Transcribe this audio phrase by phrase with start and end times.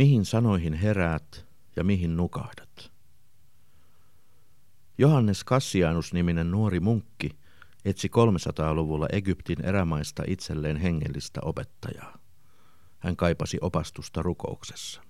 [0.00, 1.46] Mihin sanoihin heräät
[1.76, 2.92] ja mihin nukahdat?
[4.98, 7.30] Johannes Kassianus-niminen nuori munkki
[7.84, 12.18] etsi 300-luvulla Egyptin erämaista itselleen hengellistä opettajaa.
[12.98, 15.02] Hän kaipasi opastusta rukouksessa.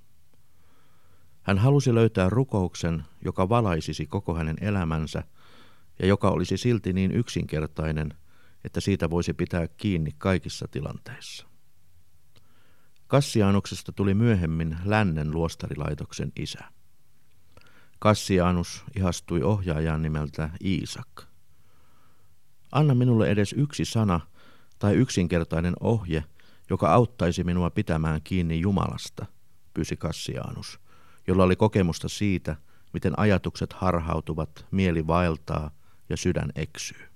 [1.42, 5.22] Hän halusi löytää rukouksen, joka valaisisi koko hänen elämänsä
[5.98, 8.14] ja joka olisi silti niin yksinkertainen,
[8.64, 11.49] että siitä voisi pitää kiinni kaikissa tilanteissa.
[13.10, 16.64] Kassianuksesta tuli myöhemmin lännen luostarilaitoksen isä.
[17.98, 21.22] Kassianus ihastui ohjaajaan nimeltä Iisak.
[22.72, 24.20] Anna minulle edes yksi sana
[24.78, 26.24] tai yksinkertainen ohje,
[26.70, 29.26] joka auttaisi minua pitämään kiinni Jumalasta,
[29.74, 30.80] pyysi Kassianus,
[31.26, 32.56] jolla oli kokemusta siitä,
[32.92, 35.70] miten ajatukset harhautuvat, mieli vaeltaa
[36.08, 37.08] ja sydän eksyy.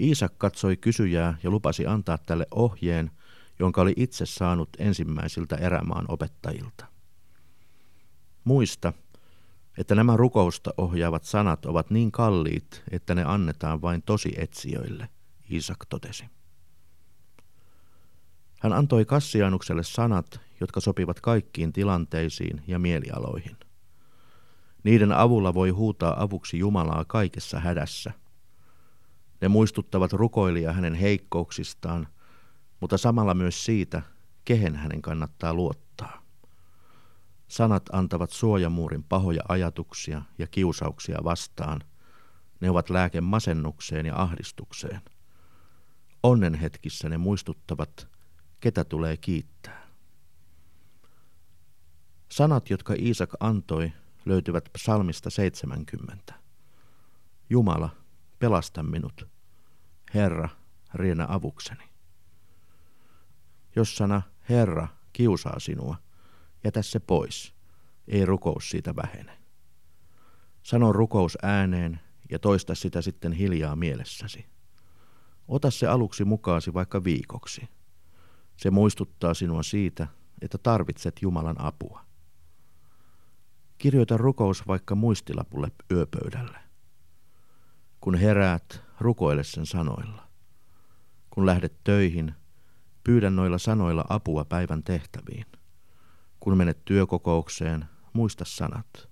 [0.00, 3.10] Iisak katsoi kysyjää ja lupasi antaa tälle ohjeen,
[3.58, 6.86] jonka oli itse saanut ensimmäisiltä erämaan opettajilta.
[8.44, 8.92] Muista,
[9.78, 15.08] että nämä rukousta ohjaavat sanat ovat niin kalliit, että ne annetaan vain tosi etsijöille,
[15.50, 16.24] Isak totesi.
[18.60, 23.56] Hän antoi Kassianukselle sanat, jotka sopivat kaikkiin tilanteisiin ja mielialoihin.
[24.84, 28.12] Niiden avulla voi huutaa avuksi Jumalaa kaikessa hädässä.
[29.40, 32.08] Ne muistuttavat rukoilijaa hänen heikkouksistaan,
[32.80, 34.02] mutta samalla myös siitä,
[34.44, 36.22] kehen hänen kannattaa luottaa.
[37.48, 41.80] Sanat antavat suojamuurin pahoja ajatuksia ja kiusauksia vastaan.
[42.60, 45.00] Ne ovat lääke masennukseen ja ahdistukseen.
[46.22, 48.08] Onnen hetkissä ne muistuttavat,
[48.60, 49.86] ketä tulee kiittää.
[52.28, 53.92] Sanat, jotka Iisak antoi,
[54.24, 56.34] löytyvät psalmista 70.
[57.50, 57.90] Jumala,
[58.38, 59.28] pelasta minut.
[60.14, 60.48] Herra,
[60.94, 61.95] rienä avukseni.
[63.76, 65.96] Jos sana Herra kiusaa sinua,
[66.64, 67.54] jätä se pois,
[68.08, 69.38] ei rukous siitä vähene.
[70.62, 72.00] Sano rukous ääneen
[72.30, 74.46] ja toista sitä sitten hiljaa mielessäsi.
[75.48, 77.68] Ota se aluksi mukaasi vaikka viikoksi.
[78.56, 80.06] Se muistuttaa sinua siitä,
[80.42, 82.04] että tarvitset Jumalan apua.
[83.78, 86.58] Kirjoita rukous vaikka muistilapulle yöpöydälle.
[88.00, 90.28] Kun heräät, rukoile sen sanoilla.
[91.30, 92.34] Kun lähdet töihin,
[93.06, 95.46] pyydä noilla sanoilla apua päivän tehtäviin.
[96.40, 99.08] Kun menet työkokoukseen, muista sanat.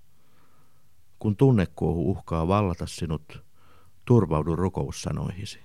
[1.19, 3.43] Kun tunnekuohu uhkaa vallata sinut,
[4.05, 5.59] turvaudu rukoussanoihisi.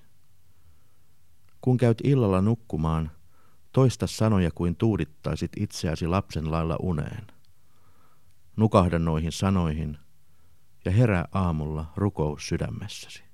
[1.61, 3.11] Kun käyt illalla nukkumaan,
[3.73, 7.27] toista sanoja kuin tuudittaisit itseäsi lapsen lailla uneen.
[8.57, 9.99] Nukahda noihin sanoihin
[10.85, 13.30] ja herää aamulla rukous sydämessäsi.